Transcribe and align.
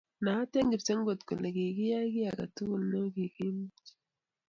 Naat 0.23 0.53
eng' 0.57 0.71
kipsengwet 0.71 1.21
kole 1.27 1.47
kikiyai 1.55 2.13
kiy 2.13 2.27
age 2.29 2.45
tugul 2.55 2.83
ne 2.91 2.99
kikimuch 3.15 3.85